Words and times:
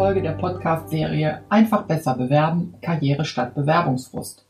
Folge 0.00 0.22
der 0.22 0.32
Podcast-Serie 0.32 1.42
Einfach 1.50 1.82
besser 1.82 2.14
bewerben, 2.14 2.72
Karriere 2.80 3.26
statt 3.26 3.54
Bewerbungsfrust. 3.54 4.46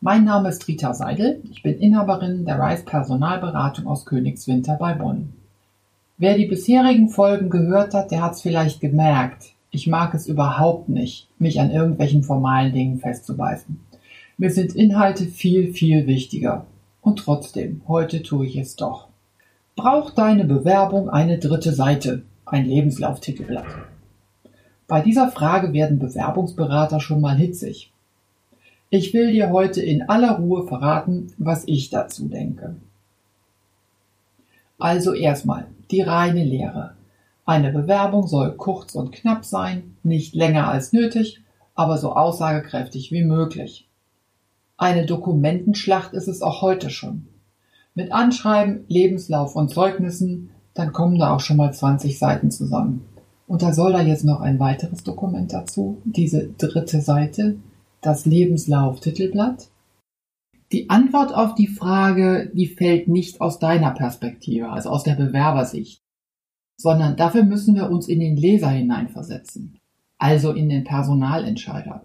Mein 0.00 0.24
Name 0.24 0.48
ist 0.48 0.66
Rita 0.66 0.92
Seidel, 0.94 1.40
ich 1.48 1.62
bin 1.62 1.78
Inhaberin 1.78 2.44
der 2.44 2.58
Rice 2.58 2.84
Personalberatung 2.84 3.86
aus 3.86 4.04
Königswinter 4.04 4.74
bei 4.74 4.94
Bonn. 4.94 5.32
Wer 6.18 6.36
die 6.36 6.46
bisherigen 6.46 7.08
Folgen 7.08 7.50
gehört 7.50 7.94
hat, 7.94 8.10
der 8.10 8.20
hat 8.20 8.32
es 8.32 8.42
vielleicht 8.42 8.80
gemerkt. 8.80 9.52
Ich 9.70 9.86
mag 9.86 10.12
es 10.12 10.26
überhaupt 10.26 10.88
nicht, 10.88 11.28
mich 11.38 11.60
an 11.60 11.70
irgendwelchen 11.70 12.24
formalen 12.24 12.72
Dingen 12.72 12.98
festzubeißen. 12.98 13.78
Mir 14.38 14.50
sind 14.50 14.74
Inhalte 14.74 15.26
viel, 15.26 15.72
viel 15.72 16.08
wichtiger. 16.08 16.66
Und 17.00 17.20
trotzdem, 17.20 17.82
heute 17.86 18.24
tue 18.24 18.46
ich 18.46 18.56
es 18.56 18.74
doch. 18.74 19.06
Braucht 19.76 20.18
deine 20.18 20.44
Bewerbung 20.44 21.08
eine 21.08 21.38
dritte 21.38 21.72
Seite, 21.72 22.22
ein 22.44 22.64
Lebenslauftitelblatt? 22.66 23.66
Bei 24.86 25.00
dieser 25.00 25.30
Frage 25.30 25.72
werden 25.72 25.98
Bewerbungsberater 25.98 27.00
schon 27.00 27.20
mal 27.20 27.36
hitzig. 27.36 27.92
Ich 28.90 29.14
will 29.14 29.32
dir 29.32 29.50
heute 29.50 29.80
in 29.80 30.02
aller 30.08 30.38
Ruhe 30.38 30.66
verraten, 30.66 31.32
was 31.38 31.64
ich 31.66 31.90
dazu 31.90 32.28
denke. 32.28 32.76
Also 34.78 35.14
erstmal 35.14 35.66
die 35.90 36.02
reine 36.02 36.44
Lehre. 36.44 36.94
Eine 37.46 37.72
Bewerbung 37.72 38.26
soll 38.26 38.52
kurz 38.52 38.94
und 38.94 39.12
knapp 39.12 39.44
sein, 39.44 39.96
nicht 40.02 40.34
länger 40.34 40.68
als 40.68 40.92
nötig, 40.92 41.40
aber 41.74 41.98
so 41.98 42.12
aussagekräftig 42.12 43.10
wie 43.10 43.24
möglich. 43.24 43.88
Eine 44.76 45.06
Dokumentenschlacht 45.06 46.12
ist 46.12 46.28
es 46.28 46.42
auch 46.42 46.62
heute 46.62 46.90
schon. 46.90 47.26
Mit 47.94 48.12
Anschreiben, 48.12 48.84
Lebenslauf 48.88 49.56
und 49.56 49.70
Zeugnissen, 49.70 50.50
dann 50.74 50.92
kommen 50.92 51.18
da 51.18 51.34
auch 51.34 51.40
schon 51.40 51.56
mal 51.56 51.72
20 51.72 52.18
Seiten 52.18 52.50
zusammen. 52.50 53.06
Und 53.46 53.62
da 53.62 53.72
soll 53.72 53.92
da 53.92 54.02
jetzt 54.02 54.24
noch 54.24 54.40
ein 54.40 54.58
weiteres 54.58 55.04
Dokument 55.04 55.52
dazu, 55.52 56.00
diese 56.04 56.48
dritte 56.48 57.00
Seite, 57.00 57.58
das 58.00 58.26
Lebenslauf-Titelblatt. 58.26 59.68
Die 60.72 60.90
Antwort 60.90 61.34
auf 61.34 61.54
die 61.54 61.66
Frage, 61.66 62.50
die 62.54 62.66
fällt 62.66 63.06
nicht 63.08 63.40
aus 63.40 63.58
deiner 63.58 63.90
Perspektive, 63.90 64.70
also 64.70 64.90
aus 64.90 65.04
der 65.04 65.14
Bewerbersicht, 65.14 66.02
sondern 66.76 67.16
dafür 67.16 67.44
müssen 67.44 67.74
wir 67.74 67.90
uns 67.90 68.08
in 68.08 68.20
den 68.20 68.36
Leser 68.36 68.70
hineinversetzen, 68.70 69.78
also 70.18 70.52
in 70.52 70.68
den 70.68 70.84
Personalentscheider. 70.84 72.02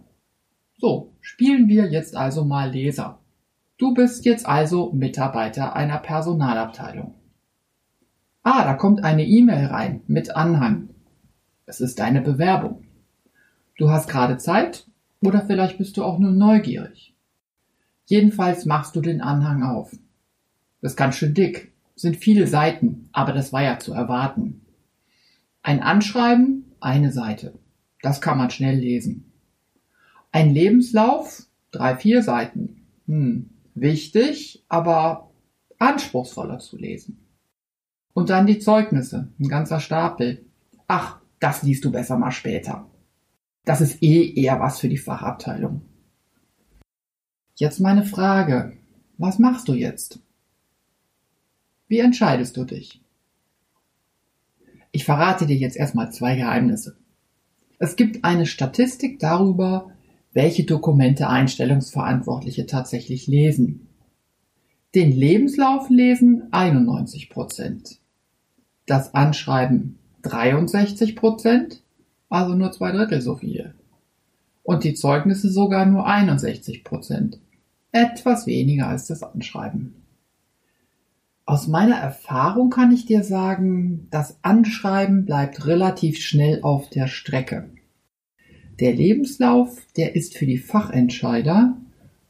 So, 0.78 1.14
spielen 1.20 1.68
wir 1.68 1.90
jetzt 1.90 2.16
also 2.16 2.46
mal 2.46 2.72
Leser. 2.72 3.20
Du 3.78 3.94
bist 3.94 4.26
jetzt 4.26 4.46
also 4.46 4.92
Mitarbeiter 4.92 5.76
einer 5.76 5.98
Personalabteilung. 5.98 7.16
Ah, 8.44 8.64
da 8.64 8.74
kommt 8.74 9.04
eine 9.04 9.26
E-Mail 9.26 9.66
rein 9.66 10.02
mit 10.08 10.36
Anhang. 10.36 10.90
Es 11.70 11.82
ist 11.82 12.00
deine 12.00 12.22
Bewerbung. 12.22 12.84
Du 13.78 13.92
hast 13.92 14.10
gerade 14.10 14.40
Zeit 14.40 14.88
oder 15.22 15.46
vielleicht 15.46 15.78
bist 15.78 15.98
du 15.98 16.04
auch 16.04 16.18
nur 16.18 16.32
neugierig. 16.32 17.14
Jedenfalls 18.08 18.66
machst 18.66 18.96
du 18.96 19.02
den 19.02 19.22
Anhang 19.22 19.62
auf. 19.62 19.92
Das 20.82 20.94
ist 20.94 20.98
ganz 20.98 21.18
schön 21.18 21.36
dick, 21.36 21.72
sind 21.96 22.18
viele 22.18 22.48
Seiten, 22.48 23.08
aber 23.12 23.34
das 23.34 23.54
war 23.54 23.62
ja 23.62 23.78
zu 23.78 23.94
erwarten. 23.94 24.66
Ein 25.62 25.84
Anschreiben, 25.84 26.66
eine 26.80 27.12
Seite. 27.12 27.54
Das 28.02 28.20
kann 28.20 28.40
man 28.40 28.50
schnell 28.50 28.80
lesen. 28.80 29.32
Ein 30.32 30.52
Lebenslauf, 30.52 31.46
drei, 31.70 31.96
vier 31.96 32.24
Seiten. 32.24 32.88
Hm, 33.06 33.52
wichtig, 33.76 34.66
aber 34.70 35.30
anspruchsvoller 35.78 36.58
zu 36.58 36.78
lesen. 36.78 37.20
Und 38.14 38.32
dann 38.32 38.48
die 38.48 38.58
Zeugnisse, 38.58 39.28
ein 39.40 39.50
ganzer 39.50 39.80
Stapel. 39.80 40.44
Ach, 40.88 41.19
das 41.40 41.64
liest 41.64 41.86
du 41.86 41.92
besser 41.92 42.18
mal 42.18 42.32
später. 42.32 42.90
Das 43.66 43.82
ist 43.82 44.02
eh 44.02 44.34
eher 44.34 44.60
was 44.60 44.80
für 44.80 44.90
die 44.90 44.98
Fachabteilung. 44.98 45.82
Jetzt 47.56 47.80
meine 47.80 48.04
Frage. 48.04 48.78
Was 49.18 49.38
machst 49.38 49.68
du 49.68 49.74
jetzt? 49.74 50.20
Wie 51.88 52.00
entscheidest 52.00 52.56
du 52.56 52.64
dich? 52.64 53.02
Ich 54.92 55.06
verrate 55.06 55.46
dir 55.46 55.58
jetzt 55.58 55.76
erstmal 55.76 56.12
zwei 56.12 56.36
Geheimnisse. 56.36 56.98
Es 57.80 57.96
gibt 57.96 58.24
eine 58.24 58.46
Statistik 58.46 59.20
darüber, 59.20 59.92
welche 60.34 60.64
Dokumente 60.64 61.28
Einstellungsverantwortliche 61.28 62.66
tatsächlich 62.66 63.28
lesen. 63.28 63.88
Den 64.96 65.12
Lebenslauf 65.12 65.90
lesen 65.90 66.48
91 66.52 67.30
Prozent. 67.30 68.00
Das 68.86 69.14
Anschreiben 69.14 69.99
63 70.22 71.16
Prozent, 71.16 71.82
also 72.30 72.56
nur 72.56 72.72
zwei 72.72 72.92
Drittel 72.92 73.22
so 73.22 73.36
viel. 73.36 73.74
Und 74.64 74.84
die 74.84 74.94
Zeugnisse 74.94 75.50
sogar 75.50 75.86
nur 75.86 76.06
61 76.06 76.84
Prozent. 76.84 77.40
Etwas 77.92 78.46
weniger 78.46 78.88
als 78.88 79.08
das 79.08 79.24
Anschreiben. 79.24 79.96
Aus 81.46 81.68
meiner 81.68 81.96
Erfahrung 81.96 82.70
kann 82.70 82.92
ich 82.92 83.08
dir 83.08 83.24
sagen, 83.24 84.08
das 84.12 84.38
Anschreiben 84.44 85.26
bleibt 85.26 85.66
relativ 85.66 86.20
schnell 86.20 86.60
auf 86.62 86.90
der 86.92 87.08
Strecke. 87.08 87.72
Der 88.80 88.94
Lebenslauf, 88.94 89.82
der 89.98 90.16
ist 90.16 90.38
für 90.38 90.46
die 90.46 90.60
Fachentscheider, 90.60 91.76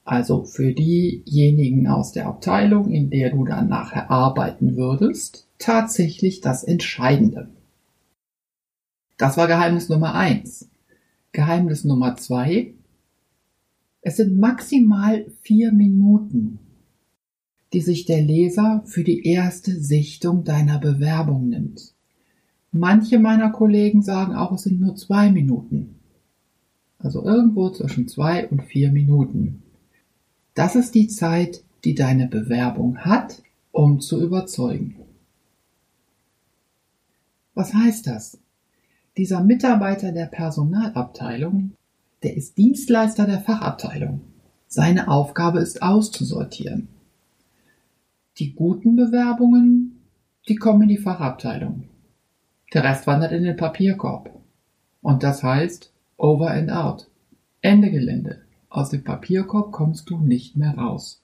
also 0.05 0.45
für 0.45 0.73
diejenigen 0.73 1.87
aus 1.87 2.13
der 2.13 2.27
Abteilung, 2.27 2.89
in 2.89 3.09
der 3.09 3.31
du 3.31 3.43
dann 3.43 3.67
nachher 3.67 4.09
arbeiten 4.09 4.77
würdest, 4.77 5.47
tatsächlich 5.59 6.39
das 6.39 6.63
Entscheidende. 6.63 7.49
Das 9.19 9.37
war 9.37 9.45
Geheimnis 9.45 9.87
Nummer 9.89 10.15
eins. 10.15 10.67
Geheimnis 11.31 11.83
Nummer 11.83 12.15
zwei. 12.15 12.73
Es 14.01 14.17
sind 14.17 14.39
maximal 14.39 15.29
vier 15.41 15.71
Minuten, 15.71 16.57
die 17.73 17.81
sich 17.81 18.05
der 18.05 18.23
Leser 18.23 18.81
für 18.87 19.03
die 19.03 19.27
erste 19.27 19.75
Sichtung 19.75 20.43
deiner 20.43 20.79
Bewerbung 20.79 21.49
nimmt. 21.49 21.93
Manche 22.71 23.19
meiner 23.19 23.51
Kollegen 23.51 24.01
sagen 24.01 24.33
auch, 24.33 24.53
es 24.53 24.63
sind 24.63 24.79
nur 24.79 24.95
zwei 24.95 25.31
Minuten 25.31 25.99
also 26.99 27.23
irgendwo 27.23 27.69
zwischen 27.69 28.07
zwei 28.07 28.47
und 28.47 28.63
vier 28.63 28.91
Minuten. 28.91 29.63
Das 30.53 30.75
ist 30.75 30.93
die 30.93 31.07
Zeit, 31.07 31.63
die 31.85 31.95
deine 31.95 32.27
Bewerbung 32.27 32.99
hat, 32.99 33.41
um 33.71 34.01
zu 34.01 34.21
überzeugen. 34.21 34.97
Was 37.53 37.73
heißt 37.73 38.07
das? 38.07 38.37
Dieser 39.19 39.43
Mitarbeiter 39.43 40.13
der 40.13 40.27
Personalabteilung, 40.27 41.73
der 42.23 42.37
ist 42.37 42.57
Dienstleister 42.57 43.25
der 43.25 43.41
Fachabteilung. 43.41 44.21
Seine 44.65 45.09
Aufgabe 45.09 45.59
ist 45.59 45.83
auszusortieren. 45.83 46.87
Die 48.37 48.53
guten 48.53 48.95
Bewerbungen, 48.95 50.05
die 50.47 50.55
kommen 50.55 50.83
in 50.83 50.87
die 50.87 50.97
Fachabteilung. 50.97 51.83
Der 52.73 52.85
Rest 52.85 53.07
wandert 53.07 53.33
in 53.33 53.43
den 53.43 53.57
Papierkorb. 53.57 54.39
Und 55.01 55.21
das 55.21 55.43
heißt, 55.43 55.91
Over 56.15 56.51
and 56.51 56.71
out. 56.71 57.09
Ende 57.59 57.91
Gelände. 57.91 58.43
Aus 58.69 58.89
dem 58.89 59.03
Papierkorb 59.03 59.73
kommst 59.73 60.09
du 60.09 60.17
nicht 60.17 60.55
mehr 60.55 60.77
raus. 60.77 61.21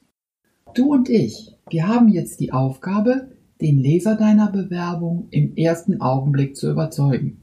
Du 0.74 0.92
und 0.92 1.08
ich, 1.08 1.56
wir 1.70 1.88
haben 1.88 2.10
jetzt 2.10 2.42
die 2.42 2.52
Aufgabe, 2.52 3.30
den 3.62 3.80
Leser 3.80 4.18
deiner 4.18 4.52
Bewerbung 4.52 5.30
im 5.32 5.56
ersten 5.56 6.02
Augenblick 6.02 6.58
zu 6.58 6.70
überzeugen. 6.70 7.40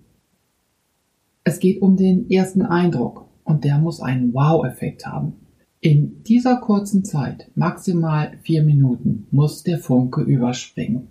Es 1.44 1.58
geht 1.58 1.82
um 1.82 1.96
den 1.96 2.30
ersten 2.30 2.62
Eindruck 2.62 3.28
und 3.44 3.64
der 3.64 3.78
muss 3.78 4.00
einen 4.00 4.32
Wow-Effekt 4.32 5.06
haben. 5.06 5.34
In 5.80 6.22
dieser 6.22 6.58
kurzen 6.58 7.04
Zeit, 7.04 7.50
maximal 7.56 8.38
vier 8.42 8.62
Minuten, 8.62 9.26
muss 9.32 9.64
der 9.64 9.78
Funke 9.78 10.20
überspringen. 10.20 11.08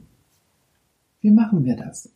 Wie 1.19 1.31
machen 1.31 1.65
wir 1.65 1.75
das? 1.75 2.13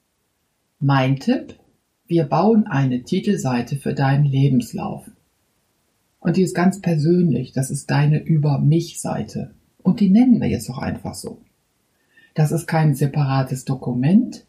Mein 0.79 1.17
Tipp, 1.17 1.59
wir 2.07 2.23
bauen 2.23 2.65
eine 2.67 3.03
Titelseite 3.03 3.75
für 3.75 3.93
deinen 3.93 4.25
Lebenslauf. 4.25 5.09
Und 6.19 6.37
die 6.37 6.43
ist 6.43 6.55
ganz 6.55 6.79
persönlich, 6.79 7.51
das 7.51 7.69
ist 7.69 7.91
deine 7.91 8.23
Über 8.23 8.59
mich 8.59 9.01
Seite. 9.01 9.51
Und 9.83 9.99
die 9.99 10.09
nennen 10.09 10.39
wir 10.39 10.47
jetzt 10.47 10.69
auch 10.69 10.79
einfach 10.79 11.13
so. 11.13 11.41
Das 12.33 12.51
ist 12.51 12.67
kein 12.67 12.95
separates 12.95 13.65
Dokument, 13.65 14.45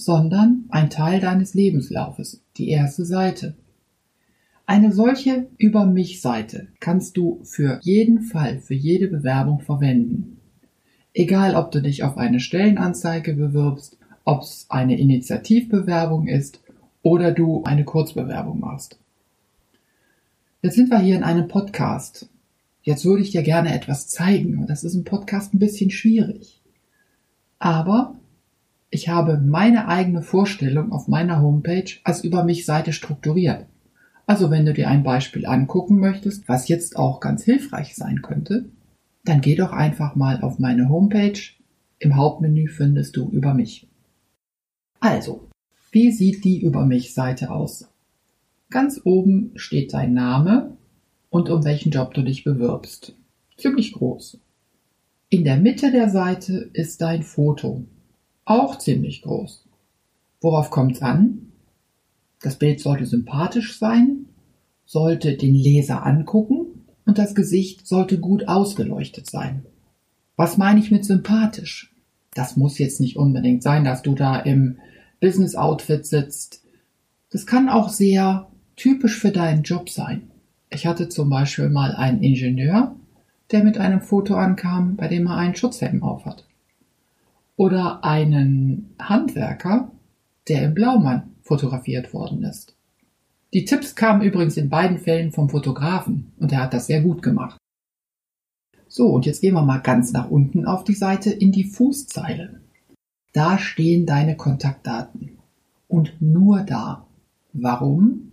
sondern 0.00 0.64
ein 0.70 0.90
Teil 0.90 1.20
deines 1.20 1.54
Lebenslaufes, 1.54 2.42
die 2.56 2.68
erste 2.68 3.04
Seite. 3.04 3.54
Eine 4.66 4.92
solche 4.92 5.48
Über 5.58 5.84
mich 5.84 6.20
Seite 6.20 6.68
kannst 6.80 7.16
du 7.16 7.40
für 7.42 7.80
jeden 7.82 8.22
Fall, 8.22 8.60
für 8.60 8.74
jede 8.74 9.08
Bewerbung 9.08 9.60
verwenden. 9.60 10.38
Egal, 11.12 11.56
ob 11.56 11.72
du 11.72 11.82
dich 11.82 12.04
auf 12.04 12.16
eine 12.16 12.40
Stellenanzeige 12.40 13.34
bewirbst, 13.34 13.98
ob 14.24 14.42
es 14.42 14.66
eine 14.68 14.98
Initiativbewerbung 14.98 16.28
ist 16.28 16.60
oder 17.02 17.32
du 17.32 17.64
eine 17.64 17.84
Kurzbewerbung 17.84 18.60
machst. 18.60 18.98
Jetzt 20.62 20.76
sind 20.76 20.90
wir 20.90 21.00
hier 21.00 21.16
in 21.16 21.24
einem 21.24 21.48
Podcast. 21.48 22.28
Jetzt 22.82 23.04
würde 23.04 23.22
ich 23.22 23.32
dir 23.32 23.42
gerne 23.42 23.74
etwas 23.74 24.08
zeigen. 24.08 24.66
Das 24.66 24.84
ist 24.84 24.94
im 24.94 25.04
Podcast 25.04 25.52
ein 25.52 25.58
bisschen 25.58 25.90
schwierig. 25.90 26.60
Aber 27.58 28.19
Ich 28.90 29.08
habe 29.08 29.38
meine 29.38 29.86
eigene 29.86 30.22
Vorstellung 30.22 30.90
auf 30.90 31.06
meiner 31.06 31.40
Homepage 31.40 31.90
als 32.02 32.24
über 32.24 32.42
mich 32.42 32.66
Seite 32.66 32.92
strukturiert. 32.92 33.66
Also 34.26 34.50
wenn 34.50 34.66
du 34.66 34.72
dir 34.72 34.88
ein 34.88 35.04
Beispiel 35.04 35.46
angucken 35.46 35.98
möchtest, 35.98 36.48
was 36.48 36.68
jetzt 36.68 36.96
auch 36.96 37.20
ganz 37.20 37.44
hilfreich 37.44 37.94
sein 37.94 38.20
könnte, 38.20 38.66
dann 39.24 39.40
geh 39.40 39.54
doch 39.54 39.72
einfach 39.72 40.16
mal 40.16 40.42
auf 40.42 40.58
meine 40.58 40.88
Homepage. 40.88 41.38
Im 41.98 42.16
Hauptmenü 42.16 42.68
findest 42.68 43.16
du 43.16 43.28
über 43.30 43.54
mich. 43.54 43.88
Also, 44.98 45.48
wie 45.92 46.10
sieht 46.10 46.44
die 46.44 46.60
über 46.60 46.84
mich 46.84 47.14
Seite 47.14 47.50
aus? 47.50 47.88
Ganz 48.70 49.00
oben 49.04 49.52
steht 49.56 49.92
dein 49.94 50.14
Name 50.14 50.76
und 51.28 51.48
um 51.48 51.64
welchen 51.64 51.90
Job 51.90 52.14
du 52.14 52.22
dich 52.22 52.44
bewirbst. 52.44 53.14
Ziemlich 53.56 53.92
groß. 53.92 54.38
In 55.28 55.44
der 55.44 55.58
Mitte 55.58 55.92
der 55.92 56.08
Seite 56.08 56.70
ist 56.72 57.00
dein 57.00 57.22
Foto. 57.22 57.84
Auch 58.50 58.78
ziemlich 58.78 59.22
groß. 59.22 59.64
Worauf 60.40 60.70
kommt's 60.70 61.02
an? 61.02 61.52
Das 62.42 62.58
Bild 62.58 62.80
sollte 62.80 63.06
sympathisch 63.06 63.78
sein, 63.78 64.26
sollte 64.84 65.36
den 65.36 65.54
Leser 65.54 66.04
angucken 66.04 66.66
und 67.06 67.16
das 67.16 67.36
Gesicht 67.36 67.86
sollte 67.86 68.18
gut 68.18 68.48
ausgeleuchtet 68.48 69.30
sein. 69.30 69.64
Was 70.34 70.58
meine 70.58 70.80
ich 70.80 70.90
mit 70.90 71.04
sympathisch? 71.04 71.94
Das 72.34 72.56
muss 72.56 72.80
jetzt 72.80 72.98
nicht 72.98 73.16
unbedingt 73.16 73.62
sein, 73.62 73.84
dass 73.84 74.02
du 74.02 74.16
da 74.16 74.40
im 74.40 74.78
Business 75.20 75.54
Outfit 75.54 76.04
sitzt. 76.04 76.64
Das 77.30 77.46
kann 77.46 77.68
auch 77.68 77.88
sehr 77.88 78.48
typisch 78.74 79.16
für 79.16 79.30
deinen 79.30 79.62
Job 79.62 79.88
sein. 79.90 80.28
Ich 80.70 80.88
hatte 80.88 81.08
zum 81.08 81.30
Beispiel 81.30 81.68
mal 81.68 81.94
einen 81.94 82.20
Ingenieur, 82.20 82.96
der 83.52 83.62
mit 83.62 83.78
einem 83.78 84.00
Foto 84.00 84.34
ankam, 84.34 84.96
bei 84.96 85.06
dem 85.06 85.28
er 85.28 85.36
einen 85.36 85.54
Schutzhelm 85.54 86.02
aufhat. 86.02 86.46
Oder 87.60 88.02
einen 88.04 88.94
Handwerker, 88.98 89.90
der 90.48 90.64
im 90.64 90.72
Blaumann 90.72 91.34
fotografiert 91.42 92.14
worden 92.14 92.42
ist. 92.42 92.74
Die 93.52 93.66
Tipps 93.66 93.94
kamen 93.94 94.22
übrigens 94.22 94.56
in 94.56 94.70
beiden 94.70 94.96
Fällen 94.96 95.30
vom 95.30 95.50
Fotografen 95.50 96.32
und 96.38 96.52
er 96.52 96.62
hat 96.62 96.72
das 96.72 96.86
sehr 96.86 97.02
gut 97.02 97.20
gemacht. 97.20 97.58
So, 98.88 99.08
und 99.08 99.26
jetzt 99.26 99.42
gehen 99.42 99.52
wir 99.52 99.62
mal 99.62 99.82
ganz 99.82 100.14
nach 100.14 100.30
unten 100.30 100.64
auf 100.64 100.84
die 100.84 100.94
Seite 100.94 101.30
in 101.30 101.52
die 101.52 101.64
Fußzeile. 101.64 102.62
Da 103.34 103.58
stehen 103.58 104.06
deine 104.06 104.38
Kontaktdaten. 104.38 105.36
Und 105.86 106.14
nur 106.18 106.60
da. 106.60 107.06
Warum? 107.52 108.32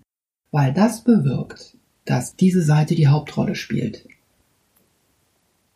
Weil 0.51 0.74
das 0.74 1.03
bewirkt, 1.03 1.75
dass 2.06 2.38
diese 2.38 2.62
Seite 2.62 2.95
die 2.95 3.09
Hauptrolle 3.09 3.56
spielt. 3.56 4.07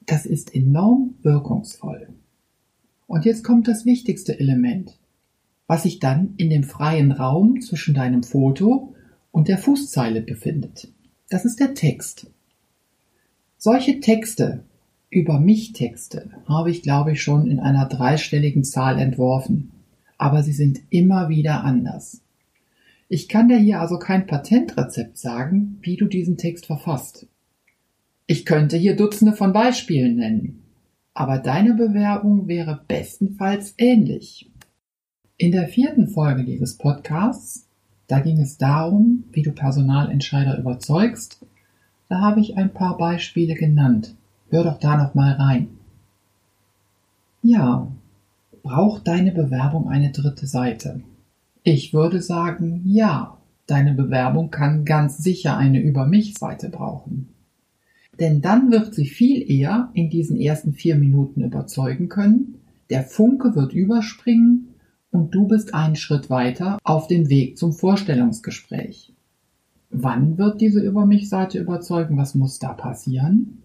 Das 0.06 0.26
ist 0.26 0.56
enorm 0.56 1.16
wirkungsvoll. 1.22 2.08
Und 3.12 3.26
jetzt 3.26 3.44
kommt 3.44 3.68
das 3.68 3.84
wichtigste 3.84 4.40
Element, 4.40 4.98
was 5.68 5.84
sich 5.84 6.00
dann 6.00 6.34
in 6.38 6.50
dem 6.50 6.64
freien 6.64 7.12
Raum 7.12 7.60
zwischen 7.60 7.94
deinem 7.94 8.24
Foto 8.24 8.96
und 9.32 9.50
der 9.50 9.58
Fußzeile 9.58 10.22
befindet. 10.22 10.88
Das 11.30 11.44
ist 11.44 11.60
der 11.60 11.74
Text. 11.74 12.28
Solche 13.58 14.00
Texte, 14.00 14.64
über 15.10 15.42
mich 15.42 15.74
Texte, 15.74 16.30
habe 16.48 16.72
ich 16.72 16.84
glaube 16.84 17.12
ich 17.12 17.22
schon 17.22 17.48
in 17.48 17.60
einer 17.60 17.86
dreistelligen 17.86 18.64
Zahl 18.64 18.98
entworfen. 18.98 19.72
Aber 20.18 20.42
sie 20.42 20.54
sind 20.54 20.80
immer 20.90 21.28
wieder 21.28 21.66
anders. 21.66 22.22
Ich 23.10 23.28
kann 23.28 23.50
dir 23.50 23.58
hier 23.58 23.82
also 23.82 24.00
kein 24.00 24.26
Patentrezept 24.26 25.18
sagen, 25.18 25.80
wie 25.82 25.98
du 25.98 26.06
diesen 26.06 26.38
Text 26.38 26.66
verfasst. 26.66 27.28
Ich 28.26 28.46
könnte 28.46 28.78
hier 28.78 28.96
Dutzende 28.96 29.34
von 29.34 29.52
Beispielen 29.52 30.16
nennen, 30.16 30.61
aber 31.14 31.40
deine 31.40 31.74
Bewerbung 31.74 32.48
wäre 32.48 32.82
bestenfalls 32.88 33.74
ähnlich. 33.78 34.50
In 35.38 35.52
der 35.52 35.68
vierten 35.68 36.08
Folge 36.08 36.44
dieses 36.44 36.78
Podcasts, 36.78 37.68
da 38.08 38.20
ging 38.20 38.40
es 38.40 38.58
darum, 38.58 39.24
wie 39.32 39.42
du 39.42 39.52
Personalentscheider 39.52 40.58
überzeugst, 40.58 41.46
da 42.10 42.20
habe 42.20 42.42
ich 42.42 42.58
ein 42.58 42.74
paar 42.74 42.98
Beispiele 42.98 43.56
genannt. 43.56 44.16
Hör 44.50 44.64
doch 44.64 44.80
da 44.80 44.98
noch 44.98 45.16
mal 45.16 45.34
rein. 45.34 45.70
Ja, 47.42 47.88
braucht 48.64 49.08
deine 49.08 49.32
Bewerbung 49.32 49.90
eine 49.90 50.12
dritte 50.12 50.46
Seite? 50.46 51.02
Ich 51.64 51.94
würde 51.94 52.22
sagen, 52.22 52.82
ja, 52.86 53.38
deine 53.66 53.94
Bewerbung 53.94 54.52
kann 54.52 54.86
ganz 54.86 55.18
sicher 55.18 55.58
eine 55.58 55.80
Über 55.80 56.06
mich 56.06 56.36
Seite 56.38 56.70
brauchen. 56.70 57.30
Denn 58.20 58.42
dann 58.42 58.72
wird 58.72 58.94
sie 58.94 59.06
viel 59.06 59.50
eher 59.50 59.90
in 59.94 60.10
diesen 60.10 60.40
ersten 60.40 60.74
vier 60.74 60.96
Minuten 60.96 61.42
überzeugen 61.44 62.10
können, 62.10 62.56
der 62.90 63.04
Funke 63.04 63.56
wird 63.56 63.74
überspringen 63.74 64.76
und 65.12 65.34
du 65.34 65.48
bist 65.48 65.74
einen 65.74 65.96
Schritt 65.96 66.30
weiter 66.30 66.78
auf 66.84 67.08
dem 67.08 67.30
Weg 67.30 67.58
zum 67.58 67.72
Vorstellungsgespräch. 67.74 69.14
Wann 69.90 70.38
wird 70.38 70.62
diese 70.62 70.82
Über 70.82 71.06
mich 71.06 71.30
Seite 71.30 71.60
überzeugen? 71.60 72.18
Was 72.18 72.36
muss 72.36 72.60
da 72.60 72.74
passieren? 72.74 73.62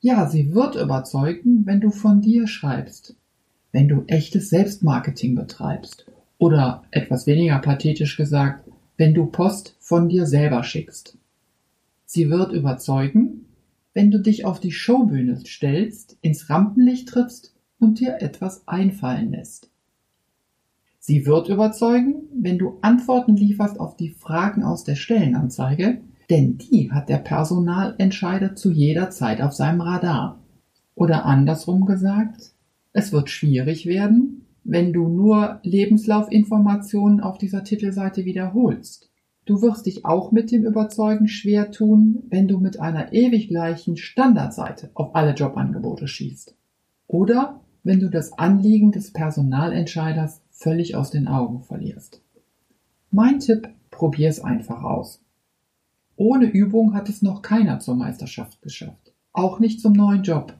Ja, 0.00 0.28
sie 0.28 0.54
wird 0.54 0.76
überzeugen, 0.76 1.66
wenn 1.66 1.80
du 1.80 1.90
von 1.90 2.20
dir 2.20 2.46
schreibst, 2.46 3.16
wenn 3.70 3.88
du 3.88 4.04
echtes 4.06 4.50
Selbstmarketing 4.50 5.34
betreibst 5.34 6.06
oder 6.38 6.84
etwas 6.90 7.26
weniger 7.26 7.58
pathetisch 7.58 8.16
gesagt, 8.16 8.64
wenn 8.96 9.14
du 9.14 9.26
Post 9.26 9.76
von 9.78 10.08
dir 10.08 10.26
selber 10.26 10.64
schickst. 10.64 11.18
Sie 12.12 12.28
wird 12.28 12.50
überzeugen, 12.50 13.44
wenn 13.94 14.10
du 14.10 14.18
dich 14.18 14.44
auf 14.44 14.58
die 14.58 14.72
Showbühne 14.72 15.46
stellst, 15.46 16.18
ins 16.22 16.50
Rampenlicht 16.50 17.08
trittst 17.08 17.54
und 17.78 18.00
dir 18.00 18.16
etwas 18.18 18.66
einfallen 18.66 19.30
lässt. 19.30 19.70
Sie 20.98 21.24
wird 21.24 21.48
überzeugen, 21.48 22.24
wenn 22.34 22.58
du 22.58 22.78
Antworten 22.80 23.36
lieferst 23.36 23.78
auf 23.78 23.96
die 23.96 24.08
Fragen 24.08 24.64
aus 24.64 24.82
der 24.82 24.96
Stellenanzeige, 24.96 26.00
denn 26.30 26.58
die 26.58 26.90
hat 26.90 27.08
der 27.08 27.18
Personalentscheider 27.18 28.56
zu 28.56 28.72
jeder 28.72 29.10
Zeit 29.10 29.40
auf 29.40 29.52
seinem 29.52 29.80
Radar. 29.80 30.42
Oder 30.96 31.26
andersrum 31.26 31.86
gesagt, 31.86 32.54
es 32.92 33.12
wird 33.12 33.30
schwierig 33.30 33.86
werden, 33.86 34.46
wenn 34.64 34.92
du 34.92 35.06
nur 35.06 35.60
Lebenslaufinformationen 35.62 37.20
auf 37.20 37.38
dieser 37.38 37.62
Titelseite 37.62 38.24
wiederholst. 38.24 39.09
Du 39.50 39.62
wirst 39.62 39.86
dich 39.86 40.04
auch 40.04 40.30
mit 40.30 40.52
dem 40.52 40.64
Überzeugen 40.64 41.26
schwer 41.26 41.72
tun, 41.72 42.22
wenn 42.28 42.46
du 42.46 42.60
mit 42.60 42.78
einer 42.78 43.12
ewig 43.12 43.48
gleichen 43.48 43.96
Standardseite 43.96 44.92
auf 44.94 45.16
alle 45.16 45.34
Jobangebote 45.34 46.06
schießt. 46.06 46.54
Oder 47.08 47.60
wenn 47.82 47.98
du 47.98 48.08
das 48.10 48.38
Anliegen 48.38 48.92
des 48.92 49.12
Personalentscheiders 49.12 50.40
völlig 50.52 50.94
aus 50.94 51.10
den 51.10 51.26
Augen 51.26 51.64
verlierst. 51.64 52.22
Mein 53.10 53.40
Tipp, 53.40 53.68
probier 53.90 54.28
es 54.28 54.40
einfach 54.40 54.84
aus. 54.84 55.20
Ohne 56.14 56.46
Übung 56.46 56.94
hat 56.94 57.08
es 57.08 57.20
noch 57.20 57.42
keiner 57.42 57.80
zur 57.80 57.96
Meisterschaft 57.96 58.62
geschafft. 58.62 59.12
Auch 59.32 59.58
nicht 59.58 59.80
zum 59.80 59.94
neuen 59.94 60.22
Job. 60.22 60.54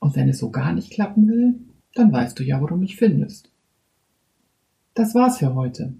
Und 0.00 0.16
wenn 0.16 0.28
es 0.28 0.38
so 0.38 0.50
gar 0.50 0.72
nicht 0.72 0.90
klappen 0.90 1.28
will, 1.28 1.60
dann 1.94 2.10
weißt 2.10 2.36
du 2.36 2.42
ja, 2.42 2.60
wo 2.60 2.66
du 2.66 2.74
mich 2.74 2.96
findest. 2.96 3.52
Das 4.94 5.14
war's 5.14 5.38
für 5.38 5.54
heute. 5.54 5.94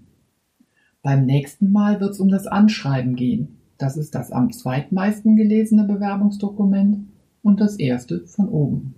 Beim 1.01 1.25
nächsten 1.25 1.71
Mal 1.71 2.01
wird's 2.01 2.19
um 2.19 2.27
das 2.27 2.45
Anschreiben 2.45 3.15
gehen. 3.15 3.57
Das 3.77 3.95
ist 3.95 4.15
das 4.15 4.31
am 4.31 4.51
zweitmeisten 4.51 5.37
gelesene 5.37 5.85
Bewerbungsdokument 5.85 7.07
und 7.41 7.61
das 7.61 7.77
erste 7.77 8.27
von 8.27 8.49
oben. 8.49 8.95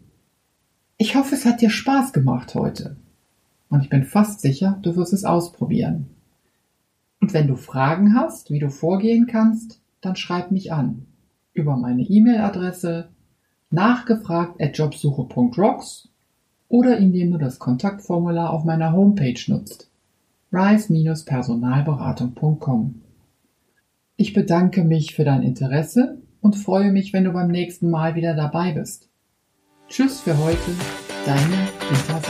Ich 0.98 1.16
hoffe, 1.16 1.36
es 1.36 1.46
hat 1.46 1.62
dir 1.62 1.70
Spaß 1.70 2.12
gemacht 2.12 2.56
heute. 2.56 2.96
Und 3.70 3.84
ich 3.84 3.90
bin 3.90 4.04
fast 4.04 4.42
sicher, 4.42 4.80
du 4.82 4.96
wirst 4.96 5.14
es 5.14 5.26
ausprobieren. 5.26 6.08
Und 7.20 7.34
wenn 7.36 7.48
du 7.48 7.56
Fragen 7.56 8.16
hast, 8.16 8.50
wie 8.50 8.60
du 8.60 8.72
vorgehen 8.72 9.28
kannst, 9.28 9.80
dann 10.02 10.16
schreib 10.16 10.50
mich 10.50 10.74
an. 10.74 11.06
Über 11.54 11.78
meine 11.78 12.02
E-Mail-Adresse 12.02 13.10
nachgefragt 13.70 14.60
at 14.60 14.76
jobsuche.rocks 14.76 16.10
oder 16.68 16.98
indem 16.98 17.32
du 17.32 17.38
das 17.38 17.60
Kontaktformular 17.60 18.50
auf 18.50 18.64
meiner 18.64 18.92
Homepage 18.92 19.40
nutzt 19.48 19.91
rise-personalberatung.com. 20.52 23.02
Ich 24.18 24.34
bedanke 24.34 24.84
mich 24.84 25.16
für 25.16 25.24
dein 25.24 25.44
Interesse 25.44 26.18
und 26.42 26.56
freue 26.56 26.92
mich, 26.92 27.14
wenn 27.14 27.24
du 27.24 27.32
beim 27.32 27.50
nächsten 27.50 27.90
Mal 27.90 28.14
wieder 28.16 28.36
dabei 28.36 28.74
bist. 28.74 29.10
Tschüss 29.88 30.20
für 30.22 30.38
heute, 30.38 30.72
deine 31.26 31.68
Rita 31.90 32.21